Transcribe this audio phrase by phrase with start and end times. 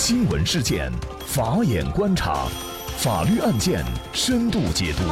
[0.00, 0.92] 新闻事件，
[1.26, 2.46] 法眼观察，
[2.98, 5.02] 法律案件深度解读，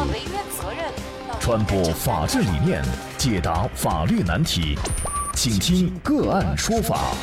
[1.41, 2.85] 传播法治理念，
[3.19, 4.79] 解答法律难题，
[5.35, 7.17] 请听个案说法。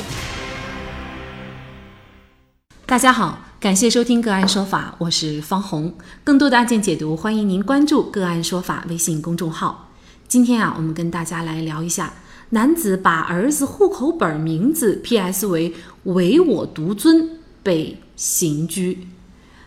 [2.84, 5.94] 大家好，感谢收听个案说法，我是方红。
[6.22, 9.90] 更多的案件解读，欢迎您关注个案说法微信公众号。
[10.28, 12.12] 今天啊，我们跟大家来聊一下。
[12.50, 19.08] 男子把儿子户口本名字 P.S 为“唯我独尊”被刑拘。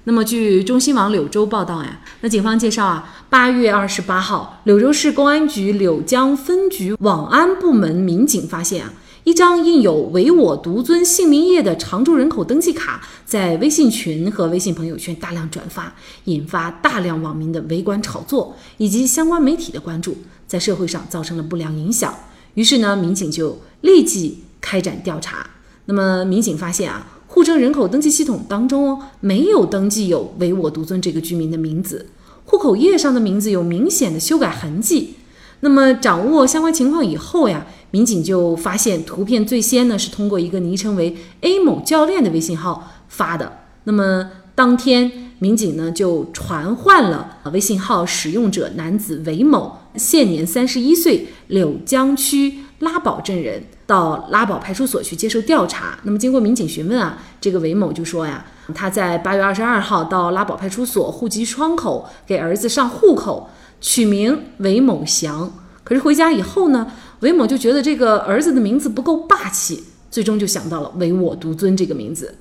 [0.05, 8.93] 那么，据中新网柳州报道呀，那警方介绍啊，八月二十八号，柳州市公安局柳江分局网安部门民警发现啊，
[9.25, 20.15] 一张印有“唯我独尊”姓名页的常住人口登记卡在微信群和微信朋友圈大量转发，引发大量网民的围观炒作以及相关媒体的关注，
[20.47, 22.15] 在社会上造成了不良影响。
[22.53, 25.45] 于是呢，民警就立即开展调查。
[25.83, 32.07] 那么，民警发现啊，户政人口登记系统当中哦没有登记有“唯我独尊”这个居民的名字，
[32.45, 35.15] 户口页上的名字有明显的修改痕迹。
[35.59, 43.59] 那么，掌握相关情况以后呀，民警就发现图片最先呢是通过一个昵称为 A 某教练的微信号发的。
[43.83, 49.77] 那么，当天民警呢就传唤了微信号使用者男子韦某。
[49.95, 55.97] 现年三十一岁，柳江区拉宝镇人，到拉宝派出所去接受调查。
[56.03, 63.49] 那么，经过民警询问啊，这个韦某就说呀，他在八月二十二号到拉宝派出所户籍窗口给儿子上户口，
[63.81, 65.51] 取名韦某祥。
[65.83, 72.35] 可是回家以后呢，韦某就觉得这个儿子的名字不够霸气，最终就想到了“唯我独尊”这个名字。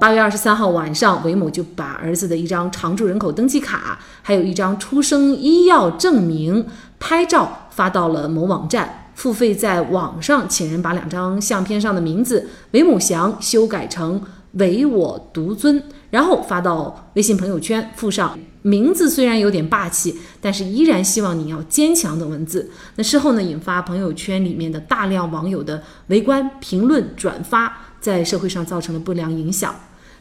[0.00, 6.66] 八月二十三号晚上，韦某就把儿子的一张常住人口登记卡，还有一张出生医药证明
[6.98, 14.22] 拍照发到了某网站，付费在网上请人把两张相片上的名字韦某祥修改成
[14.52, 22.70] 唯我独尊，然后发到微信朋友圈，附上名字虽然有点霸气，但是依然希望你要坚强的文字。
[22.94, 27.82] 那事后呢，引发朋友圈里面的大量网友的围观、评论、转发。
[27.98, 29.74] 在社会上造成了不良影响。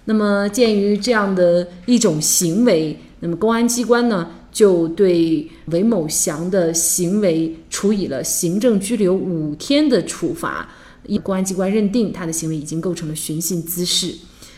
[0.05, 10.69] 那么，鉴于这样的一种行为，那么公安机关呢就对韦某祥的行为处以了行政拘留五天的处罚。
[11.21, 14.15] 公安机关认定他的行为已经构成了寻衅滋事。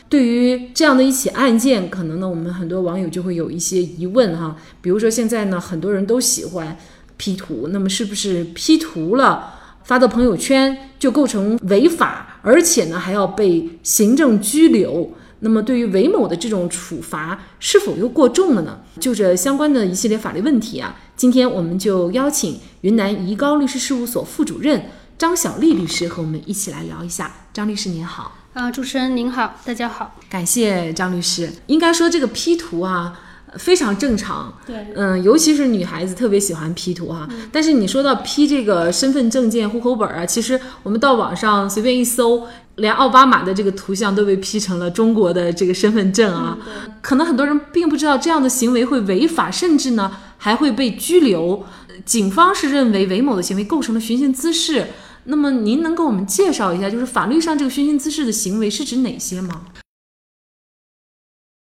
[0.07, 6.77] 对于这样的一起案件，可能呢我们很多网友就会有一些疑问哈，比如说现在呢很多人都喜欢
[7.17, 9.55] P 图，那么是不是 P 图了？
[9.83, 15.11] 发到朋友圈就构成违法，而且呢还要被行政拘留。
[15.39, 18.79] 那么对于韦某的这种处罚是否又过重了呢？
[18.99, 27.31] 就这相关的一系列法律问题啊，今天我们就邀请云南怡高律师事务所副主任张小丽律师和我们一起来聊一下。
[27.53, 31.51] 张律师您好，啊，主持人您好，大家好，感谢张律师。
[31.67, 33.21] 应该说这个 P 图啊。
[33.55, 37.27] 非常正常，对，嗯，尤其是女孩子特别喜欢 P 图哈。
[37.51, 46.57] 但是你说到 P 这个身份证件、户口本啊，其实我们到网上随便一搜，连奥巴马的这个图像都被 P 成了中国的这个身份证啊。
[47.01, 51.63] 可能很多人并不知道这样的行为会违法，甚至呢还会被拘留。
[52.05, 54.87] 警方是认为韦某的行为构成了寻衅滋事。
[55.29, 59.61] 那么您能给我们介绍一下，就是法律上这个寻衅滋事的行为是指哪些吗？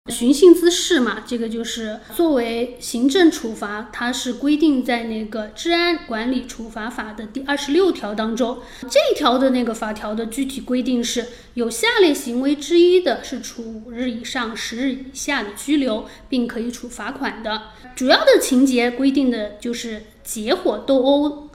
[0.10, 8.60] 寻衅滋事嘛，这个就是作为行政处罚，它是规定在那个《治安管理处罚法》的第二十六条当中。
[8.90, 11.26] 这一条的那个法条的具体规定是
[11.56, 17.64] 有下列行为之一的，是处五日以上十日以下的拘留，并可以处罚款的。
[17.96, 21.50] 主要的情节规定的就是结伙斗殴、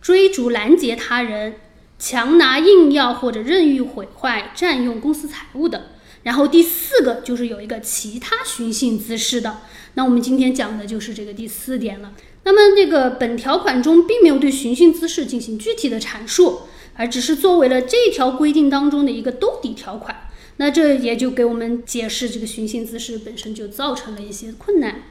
[0.00, 1.56] 追逐拦截他人、
[1.98, 5.88] 强拿硬要或者任意毁坏、占用公私财物的。
[6.28, 9.60] 然后第四个就是有一个其他寻衅滋事的，
[9.94, 12.12] 那我们今天讲的就是这个第四点了。
[12.44, 16.64] 那么这个本条款中并没有对寻衅滋事进行具体的阐述，
[16.96, 20.28] 而只是作为了这条规定当中的一个兜底条款。
[20.58, 25.04] 那这也就给我们解释这个寻衅滋事本身就造成了一些困难。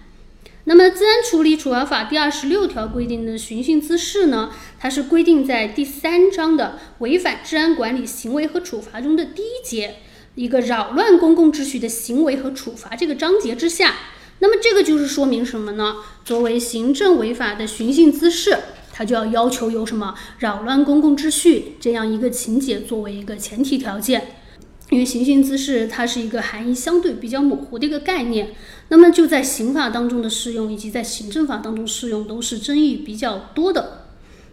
[0.65, 9.95] 那么《治安处理处罚法》第二十六条规定的寻衅滋事呢，它是规定在第三章的违反治安管理行为和处罚中的第一节。
[10.37, 13.95] 一个扰乱公共秩序的行为和处罚这个章节之下，
[14.37, 15.95] 那么这个就是说明什么呢？
[16.23, 18.55] 作为行政违法的寻衅滋事，
[18.93, 24.35] 它就要要求有什么扰乱公共秩序这样一个情节作为一个前提条件。
[24.91, 28.53] 因为寻衅滋事它是一个含义相对比较模糊的一个概念，
[28.89, 34.03] 那么就在刑法当中的适用以及在行政法当中适用都是争议比较多的。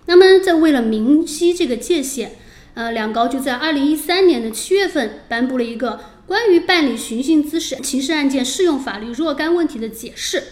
[0.07, 2.39] 那么在为了明晰这个界限。
[2.75, 10.43] 呃，两高就在二零一三年的七月份颁布了一个关于办理寻衅滋事刑事案件适用法律若干问题的解释。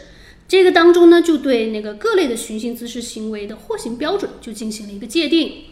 [0.46, 5.64] 这个当中呢，就对那个各类的寻衅滋事行为的获刑标准就进行了一个界定。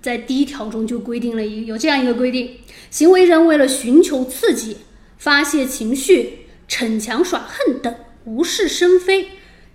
[0.00, 2.56] 在第一条中就规定了一有这样一个规定：
[2.90, 4.78] 行为人为了寻求刺激、
[5.18, 7.94] 发泄情绪、逞强耍横等
[8.24, 9.28] 无事生非，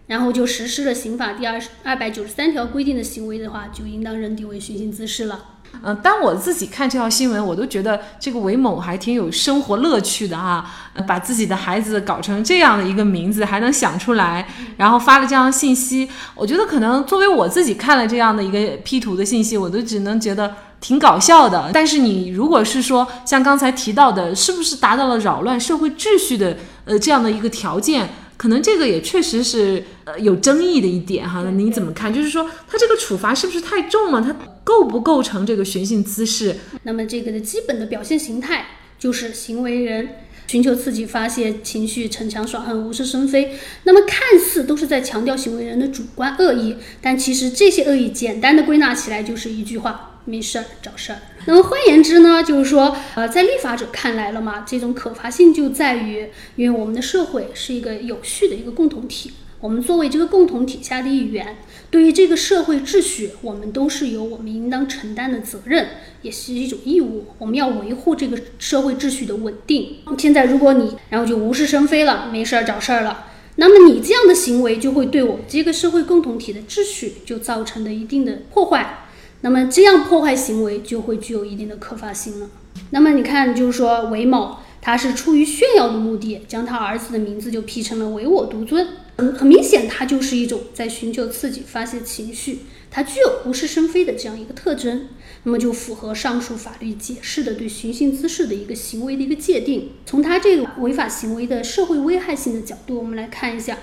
[0.07, 5.56] 然后就实施了刑法第二二百九十三条规定的行为的话，就应当认定为寻衅滋事了。
[5.83, 10.65] 嗯，当我自己看这条新闻，我都觉得这个韦某还挺有生活乐趣的啊！
[11.07, 14.47] 把自己的孩子搞成这样的一个名字，还能想出来，
[14.77, 21.69] 然后发了这样的信息，我觉得可能作为我自己看了这样的一个 P 图的信息，我都只能觉得挺搞笑的。
[21.71, 28.09] 但是你如果是说像刚才提到的，是不是达到了扰乱社会秩序的呃这样的一个条件？
[28.35, 32.13] 可能这个也确实是呃有争议的一点哈，那您怎么看？
[32.13, 34.21] 就是说他这个处罚是不是太重了？
[34.21, 34.35] 他
[34.67, 36.57] 构不构成这个寻衅滋事？
[36.83, 38.65] 那么这个的基本的表现形态
[38.99, 40.09] 就是行为人
[40.47, 43.57] 寻求刺激、发泄情绪、逞强耍横、无事生非。
[43.85, 50.15] 那么看似都是在强调行为人的主观恶意，但其实这些恶意简单的归纳起来就是一句话。
[50.29, 51.19] 没事儿找事儿。
[51.45, 56.27] 那么换言之呢，就是说，呃，在立法者看来了嘛，这种可罚性就在于，
[56.57, 61.57] 因为我们的社会是一个有序的一个共同体，我们作为这个共同体下的一员，
[61.89, 65.87] 对于这个社会秩序，我们都是有我们应当承担的责任，
[66.21, 67.25] 也是一种义务。
[67.39, 69.97] 我们要维护这个社会秩序的稳定。
[70.17, 73.25] 现在如果你然后就无事生非了，没事儿找事儿了，
[73.55, 79.05] 那么你这样的行为就会对我们这个社会共同体的秩序就造成了一定的破坏。
[79.41, 82.49] 那么这样破坏行为就会具有一定的可罚性了。
[82.91, 88.87] 那么你看，就是说韦某他是出于炫耀的目的，将他儿子的名字就 P 成了唯我独尊，
[89.17, 92.59] 很很明显，他就是一种在寻求刺激、发泄情绪，
[92.91, 95.07] 他具有无事生非的这样一个特征。
[95.43, 99.91] 那么就符合上述法律解释的对寻衅滋事的一个行为的一个界定。
[100.05, 103.77] 从他这个违法行为的社会危害性的角度，我们来看一下，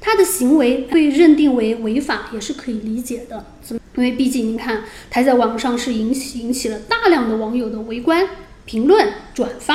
[0.00, 3.46] 他的行为被认定为违法也是可以理解的。
[3.60, 3.82] 怎么？
[3.96, 8.28] 因为毕竟，您看，他在网上是引起引起了大量的网友的围观、
[8.64, 9.74] 评论、转发。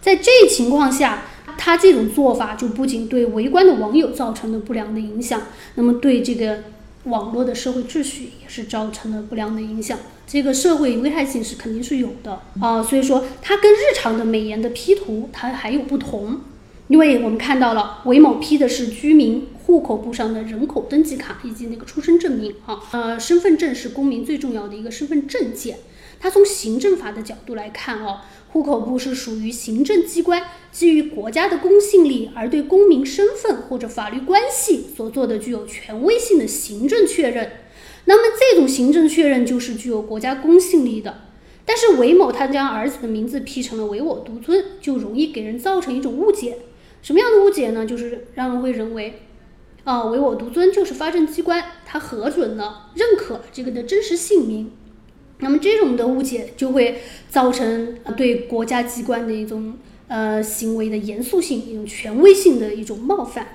[0.00, 1.24] 在这情况下，
[1.58, 5.42] 他这种做法就不仅对围观的网友造成了不良的影响，
[5.74, 6.64] 那么对这个
[7.04, 9.98] 网络的社会秩序也是造成了不良的影响。
[10.26, 12.82] 这个社会危害性是肯定是有的啊。
[12.82, 16.40] 所以说，它跟日常的美颜的 P 图它还有不同。
[16.88, 25.80] 因为我们看到了韦某 P 的是居民户口簿上的人口登记卡以及那个出生证明，啊，呃，身份证是公民最重要的一个身份证件。
[26.18, 28.20] 它从行政法的角度来看，哦，
[28.52, 30.42] 户口簿是属于行政机关
[30.72, 37.52] 基于国家的公信力而对公民身份或者法律关系所做的具有权威性的行政确认。
[38.06, 41.22] 那么这种行政确认就是具有国家公信力的。
[41.66, 46.56] 但是韦某他将儿子的名字批成了唯我独尊，就容易给人造成一种误解。
[47.02, 47.84] 什么样的误解呢？
[47.84, 49.20] 就是让人会认为，
[49.84, 54.72] 啊，唯我独尊就是发证机关他核准了、认可这个的真实姓名。
[55.40, 59.74] 那么这种的误解就会造成对国家机关的一种
[60.08, 63.46] 呃行为的严肃性、一种权威性的一种冒犯。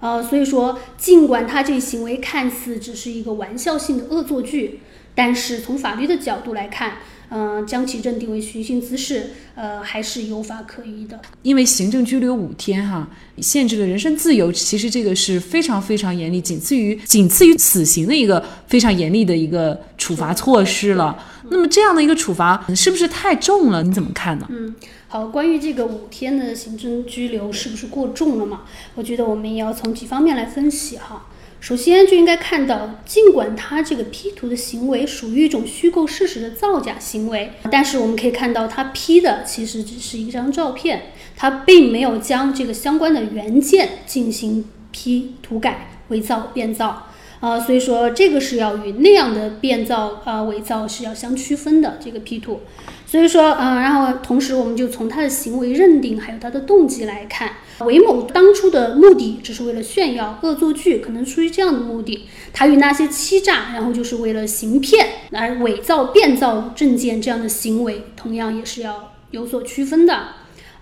[0.00, 4.80] 呃，所以说，尽管他这行为看似只是一个玩笑性的恶作剧，
[5.14, 6.98] 但是从法律的角度来看。
[7.36, 11.20] 嗯，将其认定为寻衅滋事，呃，还是有法可依的。
[11.42, 21.18] 因为行政拘留五天，哈，限制了人身自由，其实这个是非常非常严厉，仅次于仅次于死刑的一个非常严厉的一个处罚措施了。
[21.50, 23.82] 那么这样的一个处罚是不是太重了？
[23.82, 24.46] 你怎么看呢？
[24.50, 24.72] 嗯，
[25.08, 28.62] 好，关于这个五天的行政拘留是不是过重了嘛？
[28.94, 31.26] 我觉得我们也要从几方面来分析哈。
[31.64, 47.08] 首先就应该看到，尽管他这个 P 图的行为属于一种虚构事实的造假行为，但是我们可以看到，他 P 的其实只是一张照片，他并没有将这个相关的原件进行 P 涂改、伪造、变造。
[47.40, 52.60] 啊，所以说这个是要与那样的变造啊、伪造是要相区分的这个 P 图。
[53.06, 62.26] 所以说，嗯，然后同时我们就从他的行为认定，还有他的动机来看，韦某当初的目的只是为了炫耀、恶作剧，可能出于这样的目的。
[62.52, 70.28] 他与那些欺诈，然后就是为了行骗来伪造、变造证件这样的行为，同样也是要有所区分的。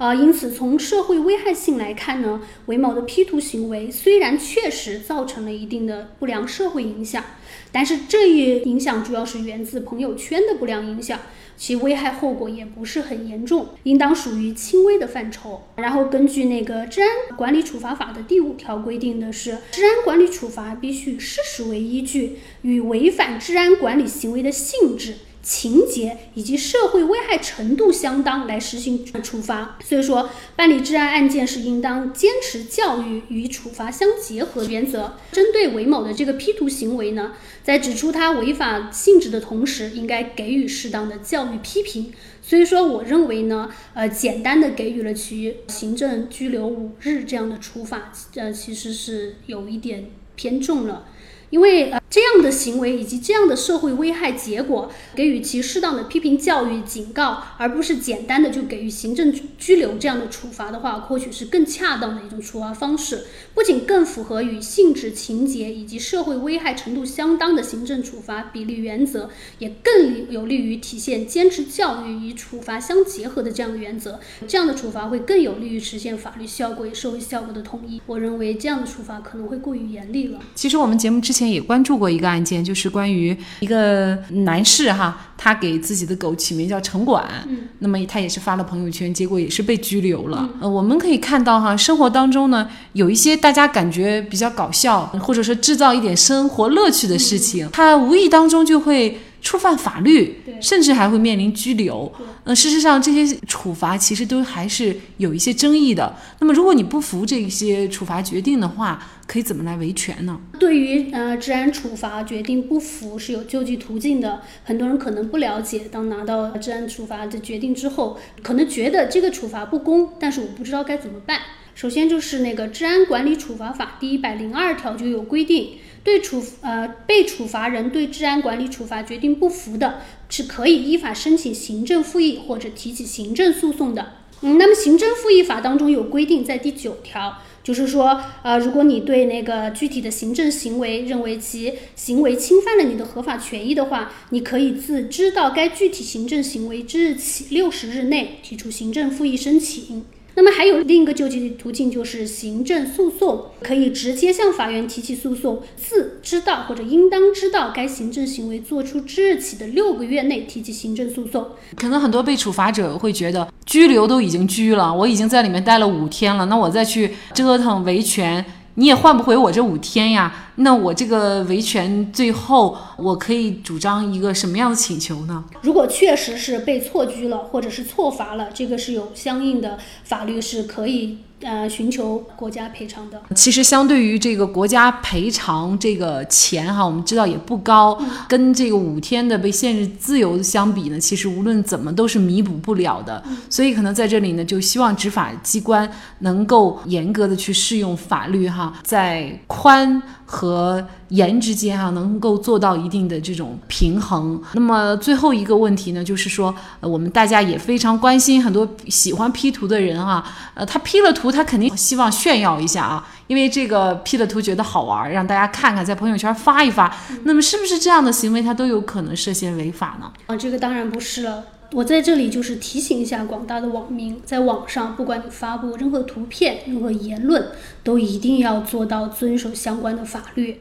[0.03, 7.25] 啊，因此从社会危害性来看呢，韦某的 P 图行为虽然确实造成了一定的不良社会影响，
[7.71, 11.21] 但是这一影响主要是源自朋友圈的不良影响。
[11.57, 15.63] 其危害后果也不是很严重，应当属于轻微的范畴。
[15.77, 29.77] 然后根据那个《治安管理处罚法》的第五条规定的是，治安管理处罚必须以事实为依据，与违反治安管理行为的性质情节以及社会危害程度相当来实行处罚。
[29.85, 35.15] 所以说，办理治安案件是应当坚持教育与处罚相结合原则。
[35.33, 37.33] 针对韦某的这个 P 图行为呢，
[37.65, 42.13] 在指出他违法性质的同时，应该给予适当的教育批评。
[42.41, 51.07] 所以说，我认为呢，呃，简单的给予了其行政拘留五日这样的处罚，呃，其实是有一点偏重了。
[51.51, 63.25] 因为呃这样的行为以及这样的社会危害结果，给予其适当的批评教育警告，而不是简单的就给予行政拘留这样的处罚的话，或许是更恰当的一种处罚方式。
[63.55, 74.19] 不仅更符合与性质、情节以及社会危害程度相当的行政处罚比例原则，也更有利于体现坚持教育与处罚相结合的这样的原则。
[74.47, 78.03] 这样的处罚会更有利于实现法律效果与社会效果的统一。
[78.07, 80.39] 我认为这样的处罚可能会过于严厉了。
[80.55, 81.53] 其实我们节目之前。
[81.53, 90.49] 也关注过一个案件，就是关于一个男士哈，他给自己的狗起名叫城管，嗯，那么他也是发了朋友圈，结果也是被拘留了。
[90.61, 99.21] 呃，我们可以看到哈，生活当中呢，有一些大家感觉比较搞笑，或者说制造一点生活乐趣的事情，他无意当中就会。
[99.45, 102.11] 触犯法律，甚至还会面临拘留。
[102.45, 106.17] 那，事实上，这些处罚其实都还是有一些争议的。
[106.39, 110.41] 那么，如果你不服这些处罚决定的话，可以怎么来维权呢？
[110.59, 114.43] 对于呃治安处罚决定不服是有救济途径的。
[114.65, 121.39] 很多人可能不了解，当拿到治安处罚的决定之后，可能觉得这个处罚不公，但是我不知道该怎么办。
[121.75, 125.79] 首先就是那个《治安管理处罚法》第一百零二条就有规定。
[126.05, 134.15] 对处呃被处罚人对治安管理处罚决定不服的，是可以依法申请行政复议或者提起行政诉讼的。
[134.41, 150.05] 嗯，那么行政复议法当中有规定，在第九条，就是说，呃，如果你对那个具体的行政行为认为其行为侵犯了你的合法权益的话，你可以自知道该具体行政行为之日起六十日内提出行政复议申请。
[150.35, 161.47] 那么还有另一个救济途径，就是行政诉讼，可以直接向法院提起诉讼，四知道或者应当知道该行政行为作出之日起的六个月内提起行政诉讼。
[161.77, 168.45] 可能很多被处罚者会觉得，拘留都已经拘了，我已经在里面待了五天了，那我再去折腾维权。
[168.75, 175.45] 你也换不回我这五天呀，那我这个维权最后我可以主张一个什么样的请求呢？
[175.61, 181.19] 如果确实是被错拘了，或者是错罚了，这个是有相应的法律是可以。
[181.43, 193.23] 呃，寻求国家赔偿的，其实相对于这个国家赔偿这个钱哈，我们知道也不高，跟这个五天的被限制自由相比呢，其实无论怎么都是弥补不了的。
[193.51, 200.01] 所以可能在这里呢，就希望执法机关能够严格的去适用法律哈，在宽
[200.33, 204.43] 和颜之间啊，能够做到一定的这种平衡。
[204.55, 210.25] 那么最后一个问题呢，就是说，呃，我们大家也非常关心很多喜欢 P 图的人啊，
[210.55, 211.31] 呃，他 P 了图。
[211.31, 216.91] 他肯定希望炫耀一下啊，因为这个 P 了图觉得好玩，让大家看看，在朋友圈发一发。
[217.25, 220.11] 那么是不是这样的行为，他都有可能涉嫌违法呢？
[220.29, 221.45] 啊，这个当然不是了。
[221.73, 227.51] 我在这里就是提醒一下广大的网民，在网上不管你发布任何图片、任何言论，
[227.83, 230.61] 都一定要做到遵守相关的法律。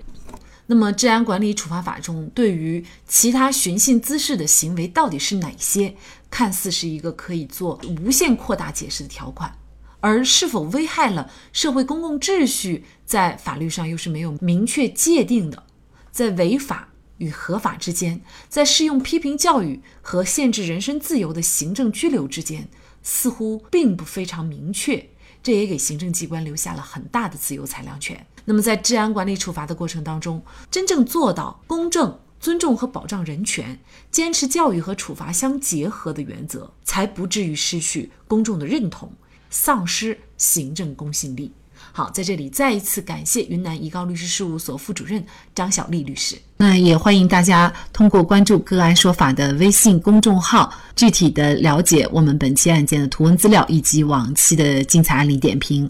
[0.67, 5.95] 那么，治安管理处罚法中对于其他寻衅滋事的行为到底是哪些？
[6.29, 9.53] 看似是一个可以做无限扩大解释的条款。
[9.99, 15.63] 而是否危害了社会公共秩序，在法律上又是没有明确界定的，
[16.09, 16.87] 在违法
[17.21, 22.67] 与合法之间，在适用批评教育和限制人身自由的行政拘留之间，
[23.03, 25.07] 似乎并不非常明确。
[25.43, 28.25] 这也给行政机关留下了很大的自由裁量权。
[28.45, 39.13] 那么，在治安管理处罚的过程当中，真正做到公正、尊重和保障人权，坚持教育和处罚相结合的原则，才不至于失去公众的认同。
[39.49, 41.51] 丧失行政公信力。
[41.91, 46.38] 好，在这里再一次感谢云南宜高律师事务所副主任张小丽律师。
[46.57, 55.89] 那也欢迎大家通过关注“个案说法”的微信公众号，具体的了解我们本期案件的图文资料以及往期的精彩案例点评。